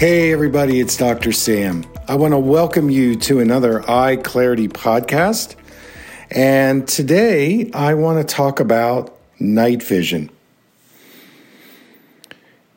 [0.00, 1.30] Hey, everybody, it's Dr.
[1.30, 1.84] Sam.
[2.08, 5.56] I want to welcome you to another Eye Clarity podcast.
[6.30, 10.30] And today I want to talk about night vision.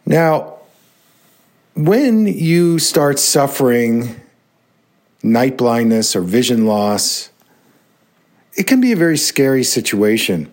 [0.06, 0.58] Now,
[1.78, 4.20] when you start suffering
[5.24, 7.30] night blindness or vision loss,
[8.56, 10.52] it can be a very scary situation.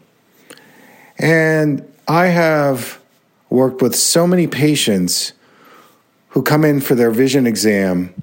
[1.19, 3.01] And I have
[3.49, 5.33] worked with so many patients
[6.31, 8.15] who come in for their vision exam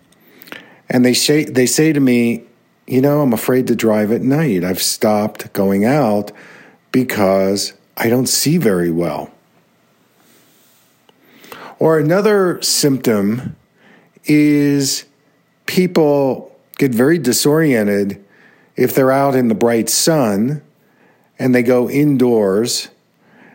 [0.89, 2.43] and they say they say to me,
[2.85, 4.63] "You know, I'm afraid to drive at night.
[4.63, 6.31] I've stopped going out
[6.91, 9.29] because I don't see very well."
[11.79, 13.55] Or another symptom
[14.25, 15.03] is
[15.65, 18.19] people get very disoriented
[18.75, 20.61] if they're out in the bright sun
[21.37, 22.89] and they go indoors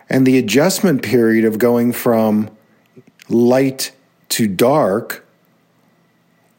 [0.08, 2.50] and the adjustment period of going from
[3.28, 3.92] light
[4.32, 5.26] to dark,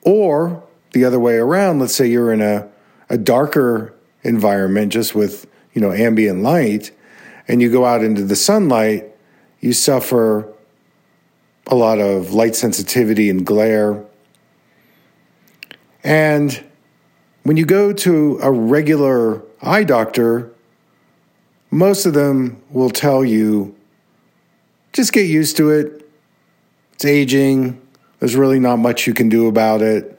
[0.02, 2.70] or the other way around, let's say you're in a,
[3.10, 3.94] a darker
[4.24, 6.92] environment just with you know ambient light
[7.48, 9.06] and you go out into the sunlight,
[9.60, 10.52] you suffer
[11.68, 14.04] a lot of light sensitivity and glare.
[16.04, 16.64] And
[17.44, 20.52] when you go to a regular eye doctor,
[21.72, 23.76] most of them will tell you
[24.94, 26.03] just get used to it.
[27.04, 27.82] It's aging.
[28.20, 30.18] There's really not much you can do about it.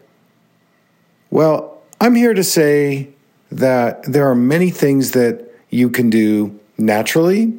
[1.30, 3.08] Well, I'm here to say
[3.50, 7.54] that there are many things that you can do naturally,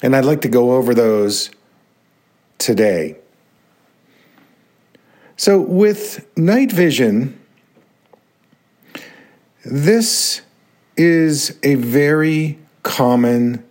[0.00, 1.50] and I'd like to go over those
[2.58, 3.16] today.
[5.36, 7.40] So, with night vision,
[9.64, 10.40] this
[10.96, 13.64] is a very common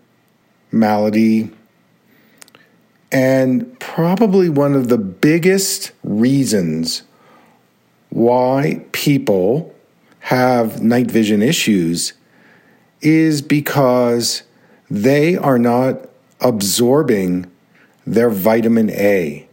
[0.69, 1.49] malady
[3.11, 7.03] and probably one of the biggest reasons
[8.09, 9.73] why people
[10.19, 12.13] have night vision issues
[13.01, 14.43] is because
[14.89, 16.07] they are not
[16.39, 17.49] absorbing
[18.05, 19.47] their vitamin A.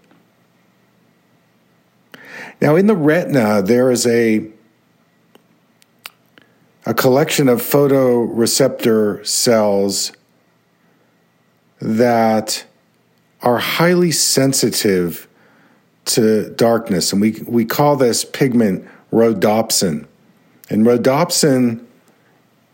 [2.60, 4.50] Now, in the retina, there is a,
[6.84, 10.12] a collection of photoreceptor cells
[11.80, 12.64] that
[13.42, 15.28] are highly sensitive
[16.06, 20.06] to darkness, and we, we call this pigment rhodopsin.
[20.70, 21.84] And rhodopsin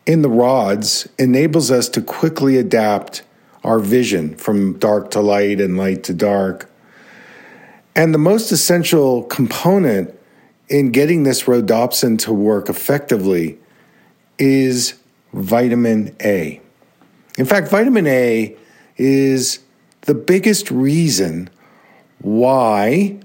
[0.06, 3.22] in the rods enables us to quickly adapt
[3.62, 6.70] our vision from dark to light and light to dark.
[7.96, 10.14] And the most essential component
[10.68, 13.58] in getting this rhodopsin to work effectively
[14.38, 14.94] is
[15.32, 16.60] vitamin A.
[17.38, 18.56] In fact, vitamin A
[18.96, 19.58] is
[20.04, 21.50] the biggest reason
[22.20, 23.18] why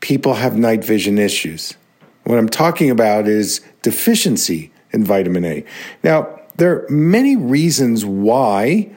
[0.00, 1.74] people have night vision issues.
[2.24, 5.64] What I'm talking about is deficiency in vitamin A.
[6.02, 8.90] Now, there are many reasons why,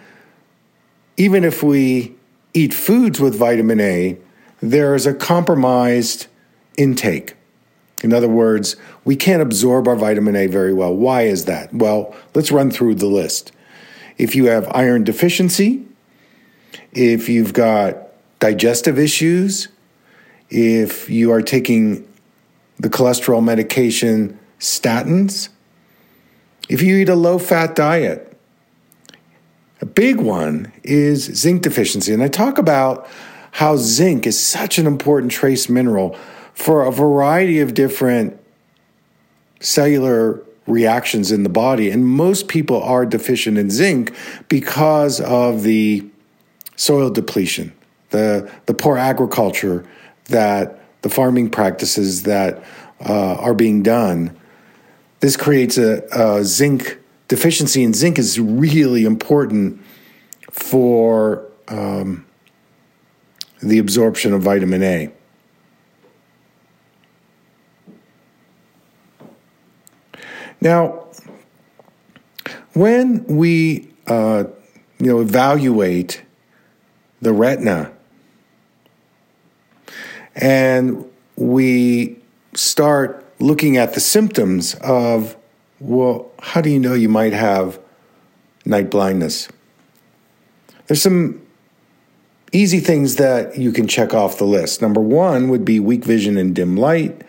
[1.17, 2.13] even if we
[2.53, 4.17] eat foods with vitamin A,
[4.62, 6.28] there is a compromised
[6.78, 7.35] intake.
[8.01, 8.75] In other words,
[9.06, 10.94] we can't absorb our vitamin A very well.
[10.94, 11.73] Why is that?
[11.73, 13.53] Well, let's run through the list.
[14.17, 15.85] If you have iron deficiency,
[16.91, 17.97] if you've got
[18.39, 19.67] digestive issues,
[20.50, 22.07] if you are taking
[22.77, 25.50] the cholesterol medication statins,
[26.69, 28.38] if you eat a low fat diet,
[29.81, 32.13] a big one is zinc deficiency.
[32.13, 33.07] And I talk about
[33.51, 36.18] how zinc is such an important trace mineral
[36.53, 38.39] for a variety of different
[39.59, 41.89] cellular reactions in the body.
[41.89, 44.13] And most people are deficient in zinc
[44.47, 46.06] because of the
[46.75, 47.73] soil depletion,
[48.09, 49.85] the, the poor agriculture
[50.25, 52.63] that the farming practices that
[53.07, 54.35] uh, are being done.
[55.19, 59.81] This creates a, a zinc deficiency, and zinc is really important
[60.49, 62.25] for um,
[63.61, 65.11] the absorption of vitamin A.
[70.61, 71.07] Now,
[72.73, 74.45] when we uh,
[74.99, 76.23] you know evaluate
[77.23, 77.91] the retina
[80.35, 81.05] and
[81.35, 82.17] we
[82.53, 85.35] start looking at the symptoms of
[85.79, 87.77] well, how do you know you might have
[88.65, 89.49] night blindness?
[90.87, 91.41] There's some
[92.53, 94.81] easy things that you can check off the list.
[94.81, 97.23] Number one would be weak vision and dim light.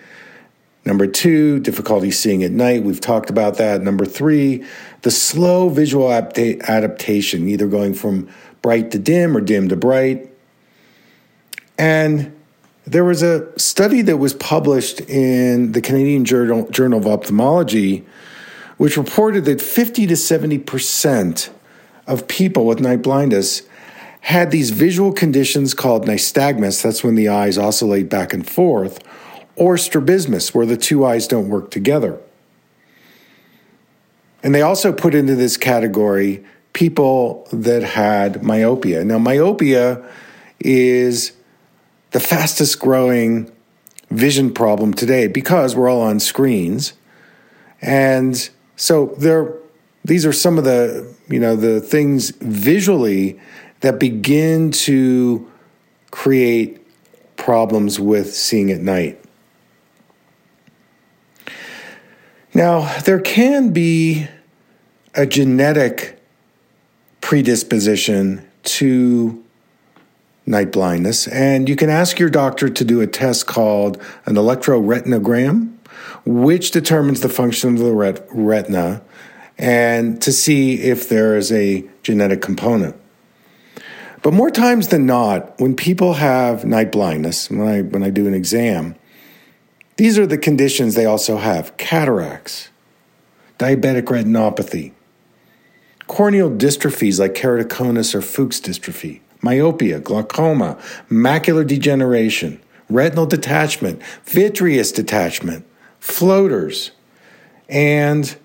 [0.84, 2.84] Number two, difficulty seeing at night.
[2.84, 3.80] We've talked about that.
[3.80, 4.64] Number three,
[5.02, 8.28] the slow visual adaptation, either going from
[8.64, 10.26] bright to dim or dim to bright.
[11.76, 12.34] And
[12.86, 18.06] there was a study that was published in the Canadian Journal, Journal of Ophthalmology,
[18.78, 21.50] which reported that 50 to 70%
[22.06, 23.64] of people with night blindness
[24.22, 28.98] had these visual conditions called nystagmus, that's when the eyes oscillate back and forth,
[29.56, 32.18] or strabismus, where the two eyes don't work together.
[34.42, 36.42] And they also put into this category
[36.74, 39.02] people that had myopia.
[39.04, 40.04] Now, myopia
[40.60, 41.32] is
[42.10, 43.50] the fastest growing
[44.10, 46.92] vision problem today because we're all on screens.
[47.80, 49.54] And so there
[50.04, 53.40] these are some of the, you know, the things visually
[53.80, 55.50] that begin to
[56.10, 56.80] create
[57.36, 59.18] problems with seeing at night.
[62.52, 64.28] Now, there can be
[65.14, 66.13] a genetic
[67.24, 69.42] predisposition to
[70.44, 75.72] night blindness, and you can ask your doctor to do a test called an electroretinogram,
[76.26, 79.00] which determines the function of the ret- retina
[79.56, 82.94] and to see if there is a genetic component.
[84.20, 88.26] But more times than not, when people have night blindness, when I, when I do
[88.26, 88.96] an exam,
[89.96, 92.68] these are the conditions they also have cataracts,
[93.58, 94.92] diabetic retinopathy,
[96.06, 100.78] corneal dystrophies like keratoconus or Fuchs dystrophy, myopia, glaucoma,
[101.10, 105.66] macular degeneration, retinal detachment, vitreous detachment,
[106.00, 106.90] floaters,
[107.68, 108.36] and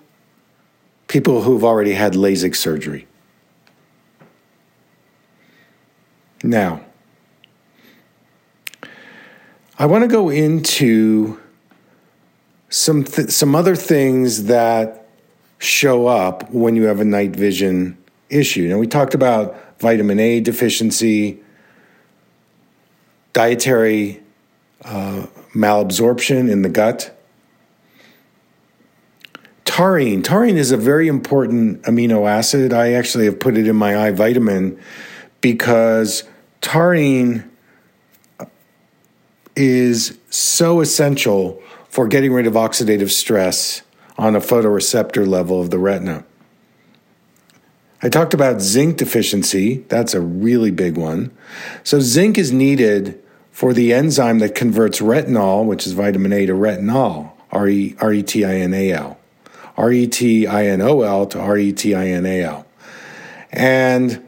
[1.08, 3.06] people who've already had LASIK surgery.
[6.42, 6.80] Now,
[9.78, 11.38] I want to go into
[12.70, 14.99] some th- some other things that
[15.60, 17.96] show up when you have a night vision
[18.30, 18.66] issue.
[18.66, 21.40] Now we talked about vitamin A deficiency,
[23.34, 24.22] dietary
[24.84, 27.16] uh, malabsorption in the gut.
[29.66, 30.22] Taurine.
[30.22, 32.72] Taurine is a very important amino acid.
[32.72, 34.80] I actually have put it in my eye vitamin
[35.40, 36.24] because
[36.60, 37.48] taurine
[39.54, 43.82] is so essential for getting rid of oxidative stress
[44.20, 46.22] on a photoreceptor level of the retina.
[48.02, 49.78] I talked about zinc deficiency.
[49.88, 51.30] That's a really big one.
[51.84, 56.54] So, zinc is needed for the enzyme that converts retinol, which is vitamin A, to
[56.54, 59.18] retinal, R E T I N A L,
[59.78, 62.66] R E T I N O L to R E T I N A L.
[63.50, 64.26] And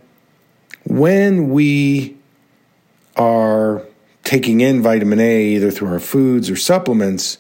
[0.85, 2.17] when we
[3.17, 3.83] are
[4.25, 7.37] taking in vitamin A either through our foods or supplements,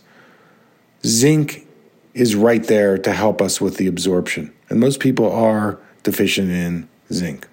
[1.06, 1.66] zinc
[2.14, 4.52] is right there to help us with the absorption.
[4.68, 7.48] And most people are deficient in zinc.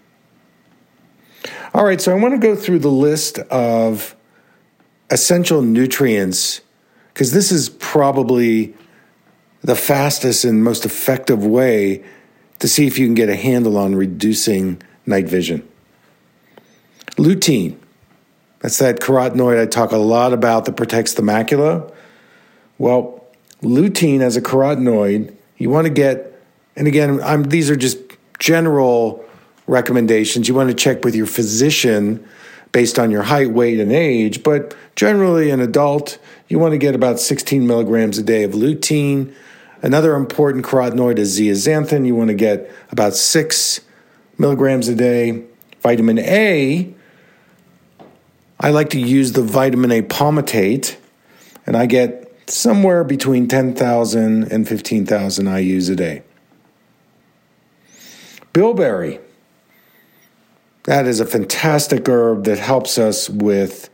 [1.73, 4.15] All right, so I want to go through the list of
[5.09, 6.61] essential nutrients
[7.13, 8.73] because this is probably
[9.61, 12.03] the fastest and most effective way
[12.59, 15.67] to see if you can get a handle on reducing night vision.
[17.17, 17.77] Lutein.
[18.61, 21.93] That's that carotenoid I talk a lot about that protects the macula.
[22.77, 23.18] Well,
[23.61, 26.41] lutein as a carotenoid, you want to get,
[26.75, 27.97] and again, I'm, these are just
[28.39, 29.23] general
[29.67, 30.47] recommendations.
[30.47, 32.25] You want to check with your physician
[32.71, 36.95] based on your height, weight, and age, but generally, an adult, you want to get
[36.95, 39.33] about 16 milligrams a day of lutein.
[39.81, 42.05] Another important carotenoid is zeaxanthin.
[42.05, 43.81] You want to get about six
[44.37, 45.43] milligrams a day.
[45.81, 46.93] Vitamin A,
[48.59, 50.97] I like to use the vitamin A palmitate,
[51.65, 56.23] and I get somewhere between 10,000 and 15,000 IUs a day.
[58.53, 59.19] Bilberry.
[60.83, 63.89] That is a fantastic herb that helps us with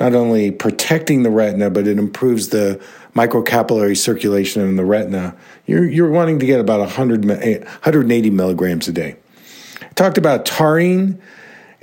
[0.00, 2.82] not only protecting the retina, but it improves the
[3.14, 5.36] microcapillary circulation in the retina.
[5.66, 9.16] You're, you're wanting to get about 100, 180 milligrams a day.
[9.80, 11.20] I talked about taurine.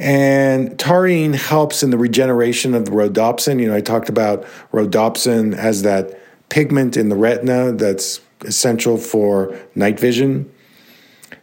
[0.01, 3.61] And taurine helps in the regeneration of the rhodopsin.
[3.61, 4.43] You know, I talked about
[4.73, 10.51] rhodopsin as that pigment in the retina that's essential for night vision.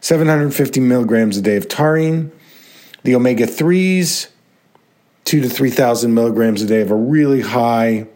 [0.01, 2.33] 750 milligrams a day of taurine.
[3.03, 4.27] The omega 3s,
[5.23, 8.07] two to 3,000 milligrams a day of a really high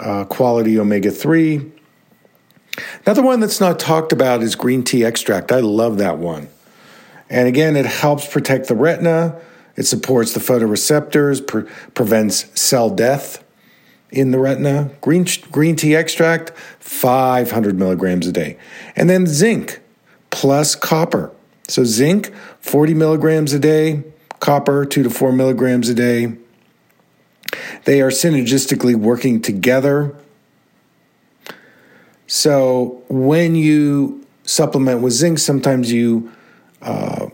[0.00, 1.72] uh, quality omega 3.
[3.04, 5.52] Another one that's not talked about is green tea extract.
[5.52, 6.48] I love that one.
[7.28, 9.38] And again, it helps protect the retina,
[9.78, 11.62] it supports the photoreceptors, pre-
[11.94, 13.44] prevents cell death
[14.10, 14.90] in the retina.
[15.00, 18.58] Green, green tea extract, 500 milligrams a day.
[18.96, 19.80] And then zinc
[20.30, 21.30] plus copper.
[21.68, 24.02] So, zinc, 40 milligrams a day,
[24.40, 26.36] copper, 2 to 4 milligrams a day.
[27.84, 30.16] They are synergistically working together.
[32.26, 36.32] So, when you supplement with zinc, sometimes you
[36.82, 37.28] uh,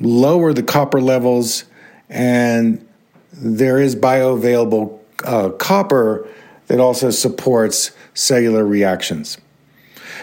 [0.00, 1.64] lower the copper levels,
[2.08, 2.86] and
[3.32, 6.28] there is bioavailable uh, copper
[6.66, 9.38] that also supports cellular reactions.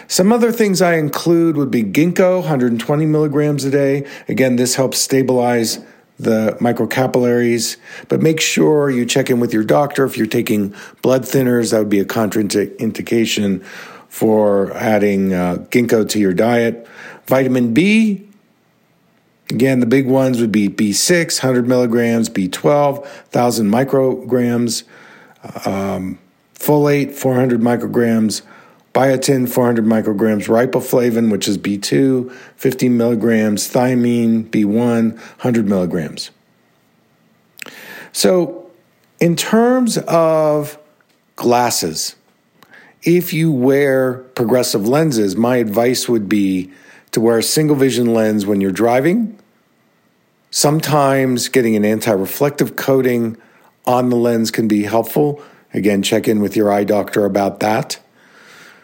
[0.08, 4.06] Some other things I include would be ginkgo, 120 milligrams a day.
[4.28, 5.80] Again, this helps stabilize
[6.18, 7.76] the microcapillaries,
[8.08, 10.04] but make sure you check in with your doctor.
[10.04, 13.64] If you're taking blood thinners, that would be a contraindication
[14.08, 16.86] for adding uh, ginkgo to your diet.
[17.26, 18.25] Vitamin B,
[19.50, 24.84] again, the big ones would be B6, 100 milligrams, B12, 1,000 micrograms,
[25.66, 26.18] um,
[26.54, 28.42] folate, 400 micrograms
[28.96, 36.30] biotin 400 micrograms, riboflavin, which is B2, 15 milligrams, thiamine, B1, 100 milligrams.
[38.10, 38.70] So,
[39.20, 40.78] in terms of
[41.36, 42.16] glasses,
[43.02, 46.72] if you wear progressive lenses, my advice would be
[47.16, 49.38] to wear a single vision lens when you're driving.
[50.50, 53.38] Sometimes getting an anti reflective coating
[53.86, 55.42] on the lens can be helpful.
[55.72, 57.98] Again, check in with your eye doctor about that.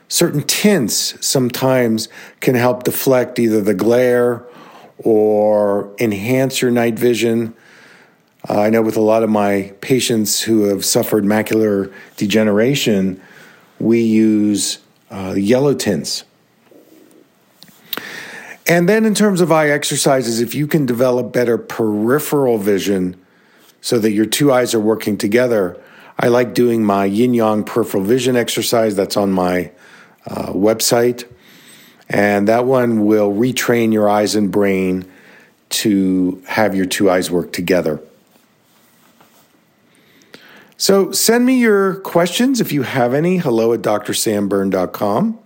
[0.08, 2.08] Certain tints sometimes
[2.40, 4.42] can help deflect either the glare
[4.96, 7.54] or enhance your night vision.
[8.48, 13.20] Uh, I know with a lot of my patients who have suffered macular degeneration,
[13.78, 14.78] we use
[15.10, 16.24] uh, yellow tints.
[18.72, 23.22] And then, in terms of eye exercises, if you can develop better peripheral vision
[23.82, 25.78] so that your two eyes are working together,
[26.18, 29.72] I like doing my yin yang peripheral vision exercise that's on my
[30.26, 31.30] uh, website.
[32.08, 35.04] And that one will retrain your eyes and brain
[35.82, 38.00] to have your two eyes work together.
[40.78, 43.36] So send me your questions if you have any.
[43.36, 45.38] Hello at drsamberne.com.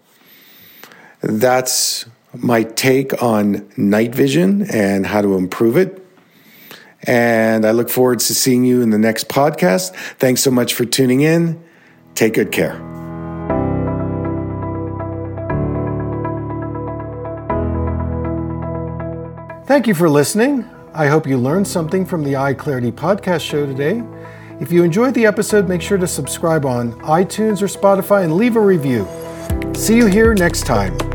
[1.22, 2.06] That's
[2.42, 6.02] my take on night vision and how to improve it.
[7.02, 9.94] And I look forward to seeing you in the next podcast.
[10.18, 11.62] Thanks so much for tuning in.
[12.14, 12.82] Take good care.
[19.66, 20.64] Thank you for listening.
[20.94, 24.02] I hope you learned something from the Eye Clarity podcast show today.
[24.60, 28.56] If you enjoyed the episode, make sure to subscribe on iTunes or Spotify and leave
[28.56, 29.06] a review.
[29.74, 31.05] See you here next time.